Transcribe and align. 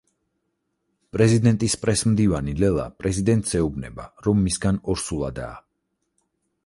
პრეზიდენტის 1.17 1.75
პრესმდივანი 1.83 2.55
ლელა 2.63 2.87
პრეზიდენტს 3.03 3.59
ეუბნება, 3.63 4.09
რომ 4.29 4.43
მისგან 4.49 4.81
ორსულადაა. 4.95 5.61